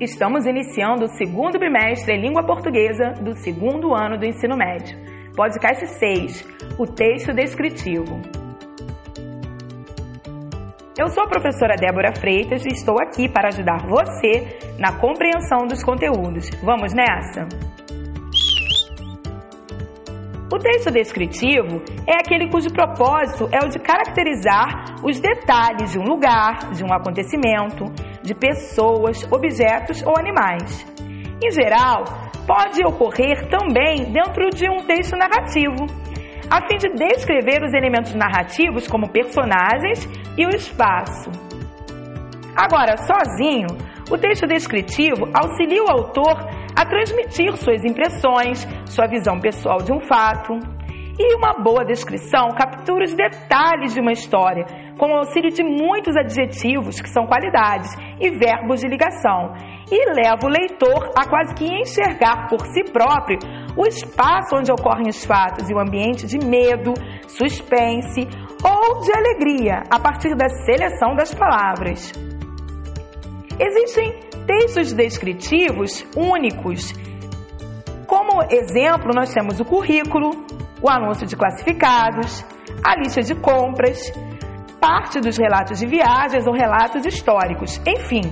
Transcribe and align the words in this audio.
Estamos 0.00 0.46
iniciando 0.46 1.06
o 1.06 1.08
segundo 1.08 1.58
bimestre 1.58 2.14
em 2.14 2.20
língua 2.20 2.46
portuguesa 2.46 3.14
do 3.20 3.34
segundo 3.34 3.92
ano 3.92 4.16
do 4.16 4.24
ensino 4.24 4.56
médio. 4.56 4.96
Podcast 5.34 5.84
6 5.88 6.46
O 6.78 6.86
texto 6.86 7.34
descritivo. 7.34 8.22
Eu 10.96 11.08
sou 11.08 11.24
a 11.24 11.26
professora 11.26 11.74
Débora 11.74 12.14
Freitas 12.14 12.64
e 12.64 12.68
estou 12.68 12.94
aqui 13.02 13.28
para 13.28 13.48
ajudar 13.48 13.88
você 13.88 14.58
na 14.78 15.00
compreensão 15.00 15.66
dos 15.66 15.82
conteúdos. 15.82 16.48
Vamos 16.62 16.94
nessa? 16.94 17.48
O 20.52 20.58
texto 20.60 20.92
descritivo 20.92 21.82
é 22.06 22.14
aquele 22.14 22.48
cujo 22.48 22.72
propósito 22.72 23.48
é 23.52 23.58
o 23.66 23.68
de 23.68 23.80
caracterizar 23.80 24.96
os 25.04 25.18
detalhes 25.18 25.90
de 25.90 25.98
um 25.98 26.04
lugar, 26.04 26.70
de 26.72 26.84
um 26.84 26.92
acontecimento, 26.92 27.84
de 28.28 28.34
pessoas, 28.34 29.26
objetos 29.32 30.04
ou 30.04 30.12
animais. 30.18 30.84
Em 31.42 31.50
geral, 31.50 32.04
pode 32.46 32.84
ocorrer 32.84 33.48
também 33.48 34.12
dentro 34.12 34.50
de 34.50 34.68
um 34.68 34.84
texto 34.86 35.16
narrativo, 35.16 35.86
a 36.50 36.66
fim 36.66 36.76
de 36.76 36.88
descrever 36.94 37.62
os 37.64 37.72
elementos 37.72 38.14
narrativos 38.14 38.86
como 38.86 39.10
personagens 39.10 40.06
e 40.36 40.44
o 40.44 40.50
espaço. 40.50 41.30
Agora, 42.54 42.96
sozinho, 42.98 43.68
o 44.10 44.18
texto 44.18 44.46
descritivo 44.46 45.28
auxilia 45.32 45.82
o 45.82 45.90
autor 45.90 46.36
a 46.76 46.84
transmitir 46.84 47.56
suas 47.56 47.84
impressões, 47.84 48.66
sua 48.86 49.06
visão 49.06 49.40
pessoal 49.40 49.78
de 49.78 49.92
um 49.92 50.00
fato. 50.00 50.54
E 51.20 51.34
uma 51.34 51.54
boa 51.62 51.84
descrição 51.84 52.48
captura 52.56 53.04
os 53.04 53.14
detalhes 53.14 53.92
de 53.92 54.00
uma 54.00 54.12
história, 54.12 54.64
com 54.98 55.12
o 55.12 55.16
auxílio 55.16 55.50
de 55.50 55.62
muitos 55.62 56.16
adjetivos, 56.16 57.00
que 57.00 57.08
são 57.08 57.26
qualidades, 57.26 57.90
e 58.20 58.30
verbos 58.30 58.80
de 58.80 58.88
ligação, 58.88 59.54
e 59.90 60.12
leva 60.12 60.44
o 60.44 60.48
leitor 60.48 61.12
a 61.16 61.26
quase 61.26 61.54
que 61.54 61.64
enxergar 61.64 62.48
por 62.48 62.60
si 62.66 62.84
próprio 62.92 63.38
o 63.76 63.86
espaço 63.86 64.56
onde 64.56 64.72
ocorrem 64.72 65.08
os 65.08 65.24
fatos 65.24 65.70
e 65.70 65.74
o 65.74 65.78
ambiente 65.78 66.26
de 66.26 66.38
medo, 66.44 66.92
suspense 67.28 68.26
ou 68.62 69.00
de 69.02 69.12
alegria 69.16 69.84
a 69.88 70.00
partir 70.00 70.34
da 70.34 70.48
seleção 70.48 71.14
das 71.14 71.32
palavras. 71.32 72.12
Existem 73.58 74.18
textos 74.46 74.92
descritivos 74.92 76.04
únicos. 76.16 76.92
Como 78.06 78.42
exemplo, 78.50 79.12
nós 79.14 79.32
temos 79.32 79.60
o 79.60 79.64
currículo, 79.64 80.30
o 80.82 80.90
anúncio 80.90 81.26
de 81.26 81.36
classificados, 81.36 82.44
a 82.84 82.96
lista 82.96 83.20
de 83.20 83.34
compras, 83.34 84.12
parte 84.88 85.20
dos 85.20 85.36
relatos 85.36 85.78
de 85.78 85.86
viagens 85.86 86.46
ou 86.46 86.54
relatos 86.54 87.04
históricos. 87.04 87.78
Enfim, 87.86 88.22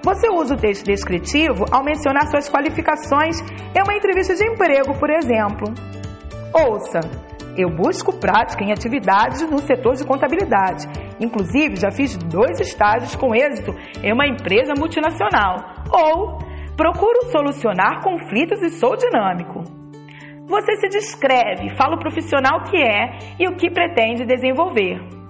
você 0.00 0.28
usa 0.30 0.54
o 0.54 0.56
texto 0.56 0.84
descritivo 0.84 1.64
ao 1.72 1.82
mencionar 1.82 2.28
suas 2.28 2.48
qualificações 2.48 3.40
em 3.74 3.82
uma 3.82 3.96
entrevista 3.96 4.32
de 4.32 4.44
emprego, 4.46 4.96
por 4.96 5.10
exemplo. 5.10 5.66
Ouça, 6.54 7.00
eu 7.56 7.68
busco 7.68 8.12
prática 8.12 8.62
em 8.62 8.70
atividades 8.70 9.42
no 9.50 9.58
setor 9.58 9.94
de 9.96 10.06
contabilidade. 10.06 10.86
Inclusive, 11.18 11.74
já 11.74 11.90
fiz 11.90 12.16
dois 12.16 12.60
estágios 12.60 13.16
com 13.16 13.34
êxito 13.34 13.74
em 14.00 14.12
uma 14.12 14.28
empresa 14.28 14.72
multinacional. 14.78 15.82
Ou 15.90 16.38
procuro 16.76 17.26
solucionar 17.32 18.04
conflitos 18.04 18.62
e 18.62 18.68
sou 18.70 18.94
dinâmico. 18.96 19.64
Você 20.46 20.76
se 20.76 20.88
descreve, 20.90 21.74
fala 21.74 21.96
o 21.96 21.98
profissional 21.98 22.62
que 22.70 22.76
é 22.76 23.18
e 23.40 23.48
o 23.48 23.56
que 23.56 23.68
pretende 23.68 24.24
desenvolver. 24.24 25.23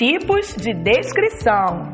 Tipos 0.00 0.56
de 0.56 0.72
descrição. 0.72 1.92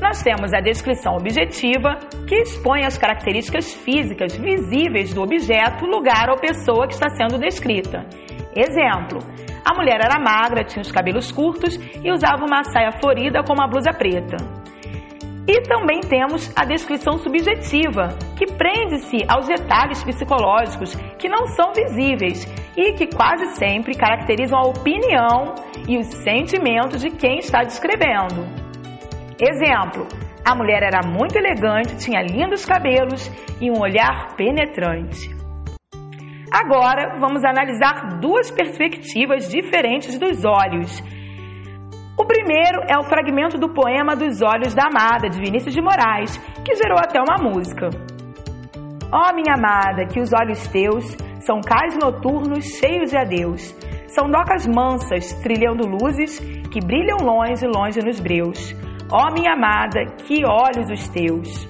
Nós 0.00 0.22
temos 0.22 0.54
a 0.54 0.60
descrição 0.62 1.16
objetiva, 1.16 1.98
que 2.26 2.36
expõe 2.36 2.86
as 2.86 2.96
características 2.96 3.74
físicas 3.74 4.34
visíveis 4.34 5.12
do 5.12 5.20
objeto, 5.20 5.84
lugar 5.84 6.30
ou 6.30 6.38
pessoa 6.38 6.86
que 6.86 6.94
está 6.94 7.10
sendo 7.10 7.38
descrita. 7.38 8.06
Exemplo: 8.56 9.18
a 9.62 9.74
mulher 9.76 10.00
era 10.02 10.18
magra, 10.18 10.64
tinha 10.64 10.80
os 10.80 10.90
cabelos 10.90 11.30
curtos 11.30 11.76
e 12.02 12.10
usava 12.10 12.46
uma 12.46 12.64
saia 12.64 12.92
florida 12.92 13.42
com 13.46 13.52
uma 13.52 13.68
blusa 13.68 13.92
preta. 13.92 14.38
E 15.46 15.60
também 15.62 16.00
temos 16.00 16.50
a 16.56 16.64
descrição 16.64 17.18
subjetiva, 17.18 18.08
que 18.38 18.46
prende-se 18.46 19.18
aos 19.28 19.48
detalhes 19.48 20.02
psicológicos 20.02 20.94
que 21.18 21.28
não 21.28 21.46
são 21.48 21.72
visíveis 21.74 22.46
e 22.80 22.92
que 22.94 23.06
quase 23.06 23.46
sempre 23.56 23.94
caracterizam 23.94 24.58
a 24.58 24.68
opinião 24.68 25.54
e 25.86 25.98
os 25.98 26.06
sentimentos 26.06 27.00
de 27.02 27.10
quem 27.10 27.38
está 27.38 27.60
descrevendo. 27.60 28.46
Exemplo: 29.38 30.06
a 30.44 30.54
mulher 30.54 30.82
era 30.82 31.06
muito 31.06 31.36
elegante, 31.36 31.98
tinha 31.98 32.22
lindos 32.22 32.64
cabelos 32.64 33.30
e 33.60 33.70
um 33.70 33.80
olhar 33.80 34.34
penetrante. 34.36 35.28
Agora 36.52 37.18
vamos 37.20 37.44
analisar 37.44 38.18
duas 38.20 38.50
perspectivas 38.50 39.48
diferentes 39.48 40.18
dos 40.18 40.44
olhos 40.44 41.02
o 42.20 42.26
primeiro 42.26 42.82
é 42.86 42.98
o 42.98 43.02
fragmento 43.02 43.56
do 43.56 43.72
poema 43.72 44.14
Dos 44.14 44.42
Olhos 44.42 44.74
da 44.74 44.88
Amada, 44.92 45.30
de 45.30 45.40
Vinícius 45.40 45.72
de 45.72 45.80
Moraes, 45.80 46.36
que 46.62 46.74
gerou 46.74 46.98
até 46.98 47.18
uma 47.18 47.38
música. 47.42 47.88
Ó 49.10 49.30
oh, 49.30 49.34
minha 49.34 49.54
amada, 49.56 50.04
que 50.04 50.20
os 50.20 50.30
olhos 50.34 50.66
teus 50.68 51.16
são 51.40 51.60
cais 51.60 51.96
noturnos 51.96 52.64
cheios 52.64 53.10
de 53.10 53.16
adeus. 53.16 53.74
São 54.08 54.28
docas 54.28 54.66
mansas, 54.66 55.32
trilhando 55.42 55.86
luzes 55.86 56.38
que 56.70 56.84
brilham 56.84 57.18
longe, 57.22 57.66
longe 57.66 58.00
nos 58.00 58.20
breus. 58.20 58.74
Ó 59.10 59.28
oh, 59.28 59.32
minha 59.32 59.52
amada, 59.52 60.04
que 60.26 60.44
olhos 60.44 60.90
os 60.90 61.08
teus. 61.08 61.68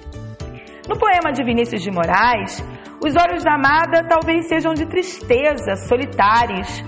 No 0.89 0.99
poema 0.99 1.33
de 1.33 1.45
Vinícius 1.45 1.83
de 1.83 1.91
Moraes, 1.91 2.63
os 3.03 3.15
olhos 3.17 3.45
da 3.45 3.55
amada 3.55 4.07
talvez 4.09 4.47
sejam 4.49 4.75
de 4.75 4.87
tristeza, 4.87 5.77
solitários, 5.77 6.85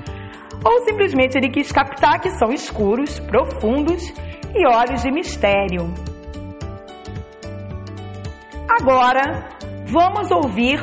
ou 0.65 0.85
simplesmente 0.85 1.37
ele 1.37 1.51
quis 1.51 1.71
captar 1.71 2.21
que 2.21 2.31
são 2.31 2.53
escuros, 2.53 3.19
profundos 3.21 4.03
e 4.55 4.67
olhos 4.67 5.03
de 5.03 5.11
mistério. 5.11 5.93
Agora, 8.69 9.49
vamos 9.87 10.31
ouvir 10.31 10.81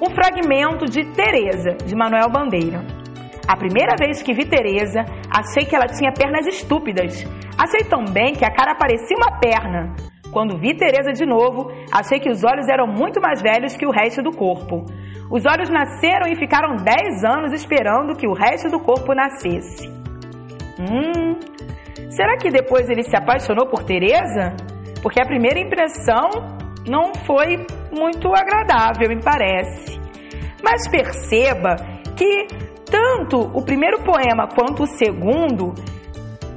um 0.00 0.10
fragmento 0.10 0.84
de 0.84 1.04
Teresa, 1.12 1.76
de 1.84 1.94
Manuel 1.94 2.30
Bandeira. 2.30 2.84
A 3.48 3.56
primeira 3.56 3.94
vez 3.98 4.22
que 4.22 4.34
vi 4.34 4.44
Teresa, 4.44 5.04
achei 5.30 5.64
que 5.64 5.74
ela 5.74 5.86
tinha 5.86 6.12
pernas 6.12 6.46
estúpidas. 6.46 7.24
Achei 7.56 7.88
também 7.88 8.34
que 8.34 8.44
a 8.44 8.50
cara 8.50 8.74
parecia 8.74 9.16
uma 9.16 9.38
perna. 9.38 9.94
Quando 10.32 10.58
vi 10.58 10.76
Teresa 10.76 11.12
de 11.12 11.24
novo, 11.24 11.70
achei 11.92 12.18
que 12.18 12.28
os 12.28 12.44
olhos 12.44 12.68
eram 12.68 12.86
muito 12.86 13.20
mais 13.20 13.40
velhos 13.40 13.76
que 13.76 13.86
o 13.86 13.90
resto 13.90 14.22
do 14.22 14.32
corpo. 14.32 14.84
Os 15.30 15.46
olhos 15.46 15.70
nasceram 15.70 16.26
e 16.28 16.36
ficaram 16.36 16.76
10 16.76 17.24
anos 17.24 17.52
esperando 17.52 18.16
que 18.16 18.28
o 18.28 18.34
resto 18.34 18.68
do 18.68 18.80
corpo 18.80 19.14
nascesse. 19.14 19.88
Hum, 20.78 21.38
será 22.10 22.36
que 22.36 22.50
depois 22.50 22.90
ele 22.90 23.02
se 23.02 23.16
apaixonou 23.16 23.66
por 23.66 23.82
Teresa? 23.84 24.54
Porque 25.02 25.20
a 25.20 25.24
primeira 25.24 25.58
impressão 25.58 26.55
não 26.88 27.14
foi 27.26 27.66
muito 27.92 28.28
agradável, 28.34 29.08
me 29.08 29.22
parece. 29.22 30.00
Mas 30.62 30.88
perceba 30.88 31.76
que 32.16 32.46
tanto 32.90 33.38
o 33.52 33.64
primeiro 33.64 34.02
poema 34.02 34.48
quanto 34.48 34.84
o 34.84 34.86
segundo 34.86 35.74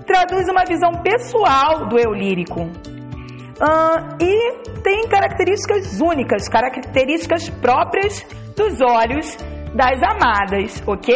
traduz 0.05 0.47
uma 0.49 0.63
visão 0.65 0.91
pessoal 1.03 1.87
do 1.87 1.99
eu 1.99 2.13
lírico. 2.13 2.61
Uh, 2.61 4.23
e 4.23 4.81
tem 4.81 5.07
características 5.07 5.99
únicas, 5.99 6.47
características 6.47 7.49
próprias 7.49 8.25
dos 8.55 8.79
olhos 8.81 9.37
das 9.75 10.01
amadas, 10.01 10.81
ok? 10.87 11.13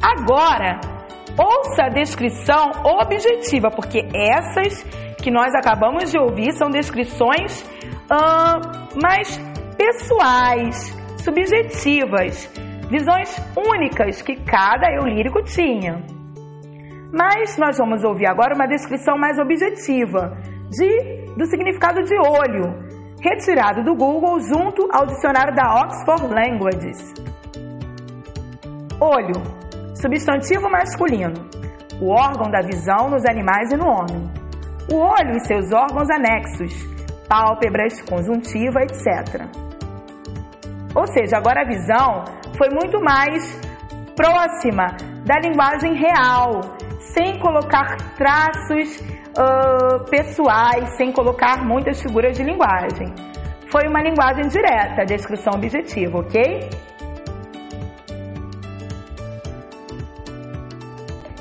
Agora, 0.00 0.78
ouça 1.36 1.84
a 1.84 1.88
descrição 1.88 2.70
objetiva, 2.84 3.70
porque 3.70 4.06
essas 4.14 4.84
que 5.22 5.30
nós 5.30 5.54
acabamos 5.54 6.10
de 6.10 6.18
ouvir 6.18 6.52
são 6.52 6.68
descrições 6.68 7.64
uh, 8.10 9.00
mais 9.00 9.38
pessoais, 9.76 10.96
subjetivas, 11.22 12.46
visões 12.90 13.36
únicas 13.56 14.22
que 14.22 14.36
cada 14.36 14.90
eu 14.92 15.04
lírico 15.04 15.42
tinha. 15.44 16.02
Mas 17.12 17.56
nós 17.56 17.78
vamos 17.78 18.04
ouvir 18.04 18.26
agora 18.26 18.54
uma 18.54 18.66
descrição 18.66 19.16
mais 19.16 19.38
objetiva 19.38 20.36
de, 20.70 21.34
do 21.36 21.46
significado 21.46 22.02
de 22.02 22.14
olho, 22.16 22.86
retirado 23.22 23.82
do 23.82 23.94
Google 23.94 24.38
junto 24.40 24.88
ao 24.92 25.06
dicionário 25.06 25.54
da 25.54 25.82
Oxford 25.82 26.34
Languages. 26.34 27.14
Olho, 29.00 29.42
substantivo 29.94 30.68
masculino, 30.68 31.34
o 32.00 32.10
órgão 32.10 32.50
da 32.50 32.60
visão 32.60 33.08
nos 33.08 33.24
animais 33.24 33.72
e 33.72 33.76
no 33.76 33.86
homem. 33.86 34.30
O 34.92 34.96
olho 34.96 35.36
e 35.36 35.40
seus 35.46 35.72
órgãos 35.72 36.08
anexos, 36.10 36.97
pálpebras, 37.28 38.00
conjuntiva, 38.02 38.80
etc. 38.82 39.44
Ou 40.94 41.06
seja, 41.06 41.36
agora 41.36 41.62
a 41.62 41.64
visão 41.64 42.24
foi 42.56 42.68
muito 42.70 43.00
mais 43.00 43.60
próxima 44.16 44.86
da 45.24 45.38
linguagem 45.38 45.94
real, 45.94 46.60
sem 46.98 47.38
colocar 47.38 47.96
traços 48.16 49.00
uh, 49.38 50.04
pessoais, 50.10 50.96
sem 50.96 51.12
colocar 51.12 51.64
muitas 51.64 52.02
figuras 52.02 52.36
de 52.36 52.42
linguagem. 52.42 53.14
Foi 53.70 53.86
uma 53.86 54.00
linguagem 54.00 54.48
direta, 54.48 55.04
descrição 55.04 55.52
objetiva, 55.54 56.18
ok? 56.18 56.68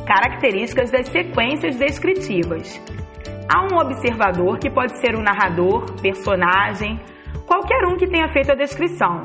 Características 0.05 0.91
das 0.91 1.07
sequências 1.07 1.77
descritivas. 1.77 2.79
Há 3.49 3.63
um 3.63 3.77
observador 3.77 4.59
que 4.59 4.69
pode 4.69 4.99
ser 4.99 5.15
o 5.15 5.21
narrador, 5.21 5.85
personagem, 6.01 6.99
qualquer 7.45 7.85
um 7.87 7.95
que 7.95 8.05
tenha 8.05 8.27
feito 8.33 8.51
a 8.51 8.55
descrição. 8.55 9.21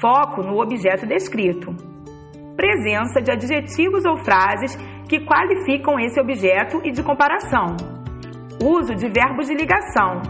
Foco 0.00 0.42
no 0.42 0.62
objeto 0.62 1.04
descrito. 1.04 1.74
Presença 2.56 3.20
de 3.20 3.32
adjetivos 3.32 4.04
ou 4.04 4.16
frases 4.18 4.76
que 5.08 5.18
qualificam 5.20 5.98
esse 5.98 6.20
objeto 6.20 6.80
e 6.84 6.92
de 6.92 7.02
comparação. 7.02 7.76
Uso 8.62 8.94
de 8.94 9.08
verbos 9.08 9.48
de 9.48 9.54
ligação. 9.54 10.22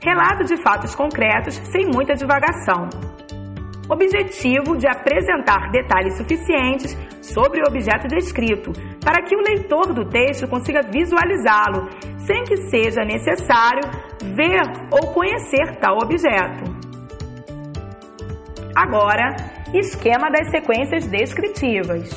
Relato 0.00 0.44
de 0.44 0.56
fatos 0.56 0.94
concretos 0.94 1.56
sem 1.72 1.86
muita 1.92 2.14
divagação. 2.14 2.88
Objetivo 3.90 4.76
de 4.76 4.86
apresentar 4.86 5.70
detalhes 5.70 6.16
suficientes 6.18 6.96
sobre 7.22 7.60
o 7.60 7.68
objeto 7.68 8.06
descrito, 8.06 8.70
para 9.02 9.22
que 9.22 9.34
o 9.34 9.40
leitor 9.40 9.94
do 9.94 10.04
texto 10.08 10.46
consiga 10.46 10.82
visualizá-lo, 10.82 11.88
sem 12.18 12.44
que 12.44 12.68
seja 12.68 13.02
necessário 13.02 13.82
ver 14.34 14.60
ou 14.90 15.12
conhecer 15.14 15.76
tal 15.80 15.96
objeto. 16.02 16.64
Agora, 18.76 19.34
esquema 19.72 20.30
das 20.30 20.50
sequências 20.50 21.06
descritivas. 21.06 22.10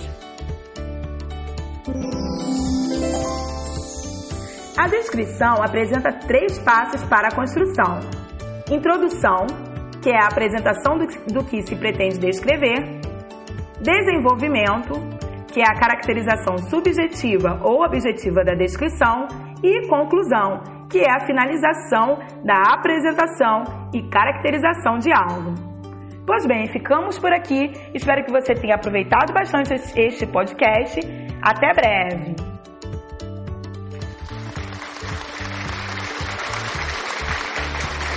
A 4.78 4.88
descrição 4.88 5.62
apresenta 5.64 6.12
três 6.12 6.60
passos 6.60 7.04
para 7.06 7.30
a 7.30 7.36
construção: 7.36 8.00
introdução, 8.70 9.46
que 10.02 10.10
é 10.10 10.18
a 10.18 10.28
apresentação 10.28 10.98
do, 10.98 11.06
do 11.34 11.46
que 11.46 11.62
se 11.62 11.76
pretende 11.76 12.18
descrever, 12.18 13.00
desenvolvimento, 13.82 14.94
que 15.52 15.62
é 15.62 15.64
a 15.64 15.80
caracterização 15.80 16.58
subjetiva 16.58 17.60
ou 17.64 17.84
objetiva 17.84 18.44
da 18.44 18.54
descrição, 18.54 19.28
e 19.64 19.88
conclusão, 19.88 20.64
que 20.90 21.00
é 21.00 21.12
a 21.12 21.20
finalização 21.20 22.18
da 22.44 22.74
apresentação 22.74 23.64
e 23.94 24.02
caracterização 24.10 24.98
de 24.98 25.12
algo. 25.14 25.54
Pois 26.26 26.46
bem, 26.46 26.68
ficamos 26.68 27.20
por 27.20 27.32
aqui. 27.32 27.72
Espero 27.94 28.24
que 28.24 28.32
você 28.32 28.54
tenha 28.54 28.76
aproveitado 28.76 29.34
bastante 29.34 29.74
este 29.74 30.26
podcast. 30.28 31.00
Até 31.42 31.74
breve! 31.74 32.41